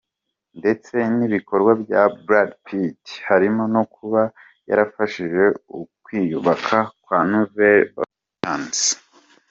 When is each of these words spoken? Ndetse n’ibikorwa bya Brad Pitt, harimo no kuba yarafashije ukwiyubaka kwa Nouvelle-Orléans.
Ndetse 0.59 0.95
n’ibikorwa 1.17 1.71
bya 1.81 2.01
Brad 2.25 2.49
Pitt, 2.65 3.01
harimo 3.29 3.63
no 3.75 3.83
kuba 3.95 4.21
yarafashije 4.69 5.43
ukwiyubaka 5.79 6.77
kwa 7.03 7.19
Nouvelle-Orléans. 7.29 8.79